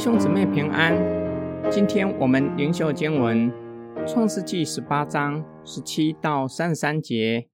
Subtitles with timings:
[0.00, 0.96] 兄姊妹平安，
[1.70, 3.52] 今天我们灵修经文
[4.10, 7.50] 《创世纪》十八章十七到三十三节。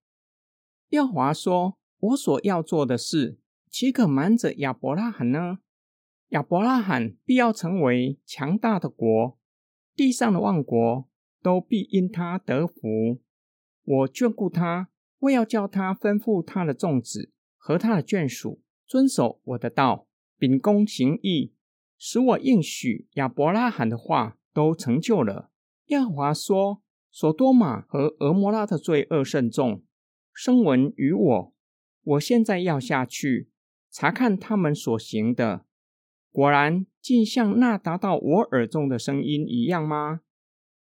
[0.90, 5.58] 耶和华说：“我所要做的事，岂可瞒着亚伯拉罕呢？
[6.28, 9.36] 亚伯拉罕必要成为强大的国，
[9.96, 11.08] 地上的万国
[11.42, 13.20] 都必因他得福。
[13.82, 20.06] 我眷顾他，为要叫他吩咐他的众子和他的眷属遵守我的道，
[20.38, 21.52] 秉公行义。”
[21.98, 25.50] 使我应许亚伯拉罕的话都成就了。
[25.86, 29.82] 亚华说：“索多玛和俄摩拉的罪恶甚重，
[30.32, 31.54] 声闻于我。
[32.02, 33.50] 我现在要下去
[33.90, 35.64] 查看他们所行的，
[36.30, 40.20] 果然竟像那达到我耳中的声音一样吗？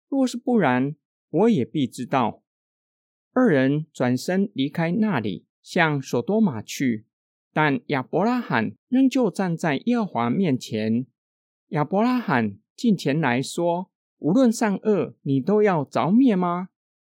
[0.09, 0.95] 若是不然，
[1.31, 2.43] 我也必知道。”
[3.33, 7.07] 二人转身离开那里，向索多玛去。
[7.53, 11.07] 但亚伯拉罕仍旧站在耶和华面前。
[11.69, 16.69] 亚伯拉罕近前来说：“无论善恶，你都要着灭吗？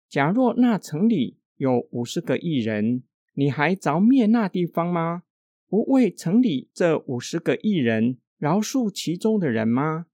[0.08, 3.04] 假若那城里有五十个异人，
[3.34, 5.24] 你还着灭那地方吗？
[5.68, 10.08] 不为城里这五十个异人饶恕其中的人吗？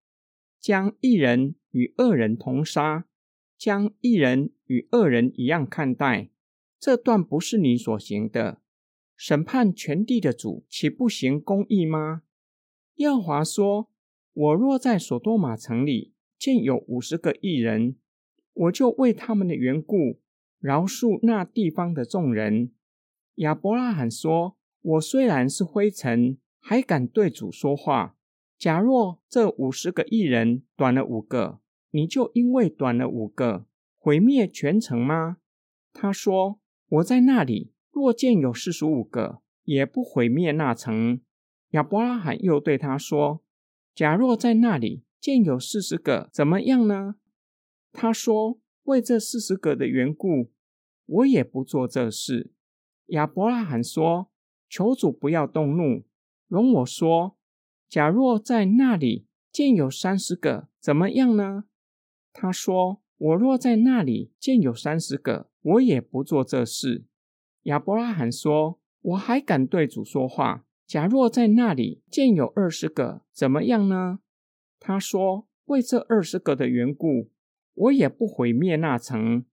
[0.60, 3.06] 将一人与恶人同杀，
[3.58, 6.30] 将一人与恶人一样看待，
[6.80, 8.62] 这段不是你所行的。”
[9.16, 12.24] 审判全地的主岂不行公义吗？
[12.96, 13.90] 耶和华说
[14.34, 17.96] ：“我若在所多玛城里见有五十个异人，
[18.54, 20.20] 我就为他们的缘故
[20.60, 22.72] 饶恕那地方的众人。”
[23.36, 28.18] 亚伯拉罕说：“我虽然是灰尘，还敢对主说话。
[28.58, 31.60] 假若这五十个异人短了五个，
[31.92, 33.66] 你就因为短了五个
[33.98, 35.38] 毁灭全城吗？”
[35.92, 41.22] 他说：“我在那里。”若见有四十五个，也不毁灭那城。
[41.70, 43.42] 亚伯拉罕又对他说
[43.96, 47.16] ：“假若在那里见有四十个，怎么样呢？”
[47.94, 50.52] 他说：“为这四十个的缘故，
[51.06, 52.52] 我也不做这事。”
[53.16, 54.30] 亚伯拉罕说
[54.68, 56.04] ：“求主不要动怒，
[56.50, 57.38] 容我说。
[57.88, 61.64] 假若在那里见有三十个，怎么样呢？”
[62.34, 67.06] 他说：“我若在那里见有三十个，我也不做这事。”
[67.66, 70.66] 亚伯拉罕说：“我还敢对主说话。
[70.86, 74.20] 假若在那里见有二十个，怎么样呢？”
[74.80, 77.32] 他说：“为这二十个的缘故，
[77.74, 79.46] 我也不毁灭那城。”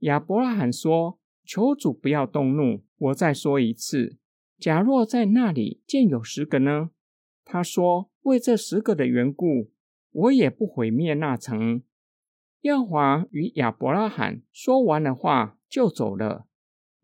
[0.00, 2.84] 亚伯拉罕说：“求主不要动怒。
[2.98, 4.18] 我再说一次，
[4.58, 6.90] 假若在那里见有十个呢？”
[7.42, 9.70] 他说：“为这十个的缘故，
[10.10, 11.82] 我也不毁灭那城。”
[12.62, 16.46] 耶华与亚伯拉罕说完了话，就走了。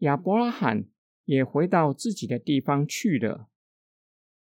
[0.02, 0.86] 亚伯拉罕
[1.26, 3.48] 也回到自己的地方去了。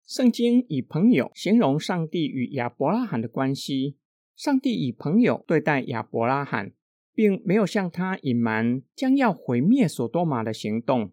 [0.06, 3.96] 圣经以朋友形容上帝与亚伯拉罕的关系。
[4.36, 6.72] 上帝以朋友对待亚伯拉罕，
[7.14, 11.12] 并没有向他隐瞒将要毁灭所多玛的行动。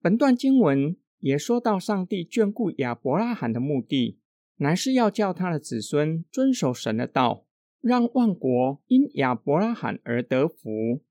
[0.00, 4.20] 本段经文也说到，上帝眷顾亚伯拉罕的目的，
[4.58, 7.44] 乃是要叫他的子孙遵守神的道，
[7.80, 11.02] 让万国因亚伯拉罕而得福。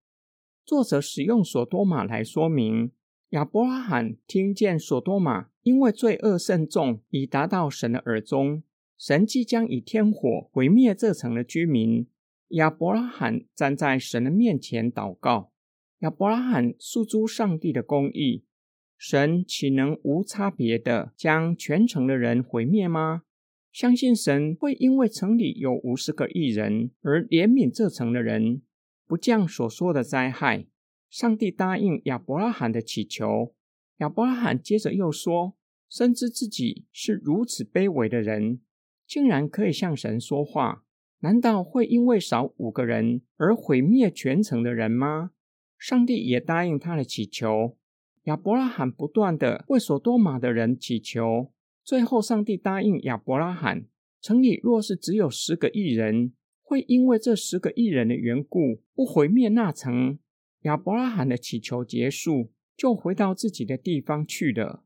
[0.66, 2.92] 作者使用索多玛来说明，
[3.30, 8.64] 亚伯拉罕听见索多玛因为罪恶甚重，已达到神的耳中，
[8.98, 12.08] 神即将以天火毁灭这城的居民。
[12.50, 15.52] 亚伯拉罕站在神的面前祷告，
[16.00, 18.44] 亚伯拉罕诉诸上帝的公义，
[18.98, 23.24] 神岂能无差别的将全城的人毁灭吗？
[23.72, 28.64] 相信神会因为城里有五十个异人而怜悯这城的人。
[29.10, 30.68] 不降所说的灾害，
[31.10, 33.56] 上帝答应亚伯拉罕的祈求。
[33.98, 35.56] 亚伯拉罕接着又说
[35.90, 38.62] ：“深知自己是如此卑微的人，
[39.08, 40.84] 竟然可以向神说话，
[41.22, 45.32] 难道会因为少五个人而毁灭全城的人吗？”
[45.80, 47.76] 上帝也答应他的祈求。
[48.26, 51.52] 亚伯拉罕不断的为所多玛的人祈求，
[51.84, 53.88] 最后上帝答应亚伯拉罕：
[54.22, 56.34] 城里若是只有十个异人。
[56.70, 60.20] 会因为这十个艺人的缘故，不毁灭那城。
[60.62, 64.84] 亚伯拉罕的祈求结束，就回到自己的地方去了。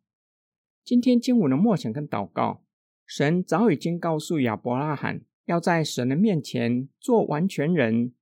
[0.86, 2.64] 今天经文的默想跟祷告，
[3.06, 8.14] 神早已经告诉亚伯拉罕，要在神的面前做完全人，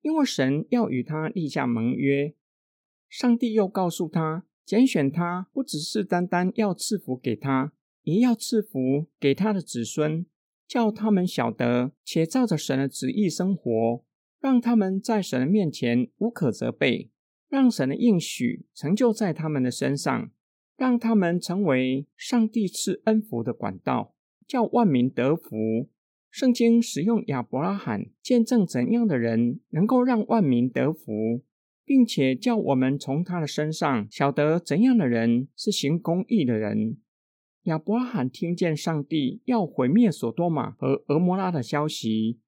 [0.00, 2.34] 因为神要与他立下盟约。
[3.10, 7.74] 上帝又告诉他，拣选他不只是单单要赐福给他，
[8.04, 10.24] 也要赐福给他的子孙。
[10.74, 14.04] 叫他们晓得，且照着神的旨意生活，
[14.40, 17.12] 让他们在神的面前无可责备，
[17.48, 20.32] 让神的应许成就在他们的身上，
[20.76, 24.16] 让他们成为上帝赐恩福的管道，
[24.48, 25.88] 叫万民得福。
[26.28, 31.44] 圣经使用亚伯拉罕见证怎样的人能够让万民得福，
[31.84, 36.96] 并且叫我们从他的身上晓得怎样的人是行公义的人。
[37.64, 42.38] 亚伯拉罕听见上帝要毁灭索多玛和俄摩拉的消息，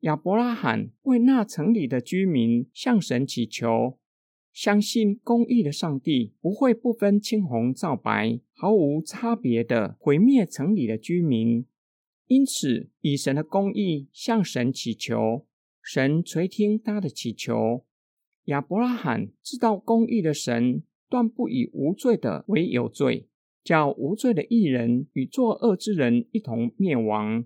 [0.00, 3.98] 亚伯拉罕为那城里的居民向神祈求，
[4.52, 11.64] 相信公义的上帝不会不分青红皂白、毫无差别的毁灭城里的居民。
[12.26, 15.46] 因此，以神的公义向神祈求，
[15.80, 17.86] 神垂听他的祈求。
[18.44, 23.27] 亚伯拉罕知道公义的神断不以无罪的为有罪，
[23.68, 27.44] 叫无罪的义人与作恶之人一同灭亡。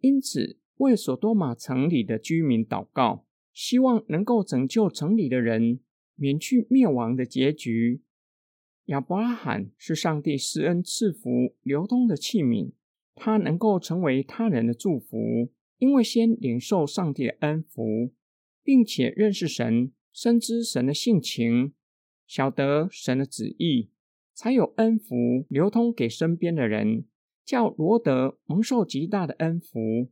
[0.00, 5.78] 因此，为所多玛城里的居民祷告，希望能够拯救城里的人
[6.16, 8.02] 免去灭亡的结局。
[8.86, 12.72] 亚伯拉罕是上帝施恩赐福流通的器皿。
[13.14, 18.12] 他能够成为他人的祝福，因为先领受上帝的恩福，
[18.64, 21.74] 并且认识神，深知神的性情，
[22.26, 23.90] 晓得神的旨意，
[24.42, 27.04] 才有恩福流通给身边的人，
[27.44, 30.08] 叫罗德蒙受极大的恩福。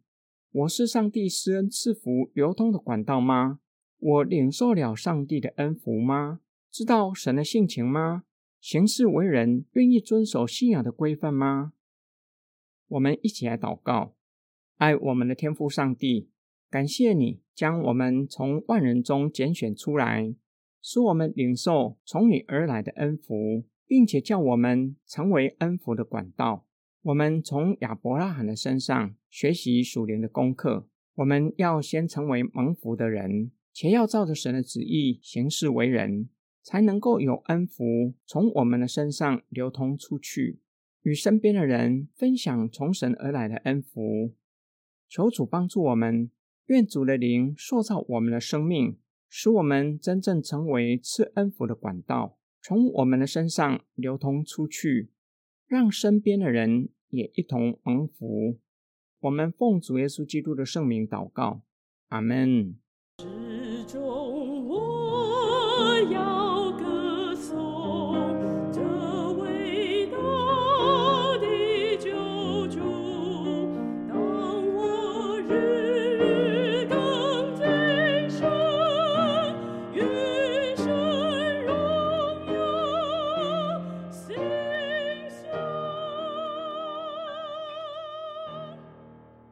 [0.53, 3.61] 我是上帝施恩赐福流通的管道吗？
[3.99, 6.41] 我领受了上帝的恩福吗？
[6.71, 8.25] 知道神的性情吗？
[8.61, 11.73] 行事为人愿意遵守信仰的规范吗？
[12.89, 14.15] 我们一起来祷告，
[14.77, 16.29] 爱我们的天父上帝，
[16.69, 20.35] 感谢你将我们从万人中拣选出来，
[20.83, 26.67] 使我们领受从你而来的恩福，并且叫我们成为恩福的管道。
[27.03, 36.29] 我们从亚伯拉罕的身上学习属灵的功课，我们要先成为蒙福的人，且要照着神的旨意行事为人，
[36.63, 40.61] 才能够有恩福从我们的身上流通出去。
[41.03, 44.35] 与身边的人分享从神而来的恩福，
[45.09, 46.31] 求主帮助我们，
[46.67, 48.99] 愿主的灵塑造我们的生命，
[49.29, 55.11] 使我们真正成为赐恩福的管道，从我们的身上流通出去，
[55.67, 58.59] 让身边的人也一同蒙福。
[59.21, 61.63] 我们奉主耶稣基督的圣名祷告，
[62.09, 62.79] 阿门。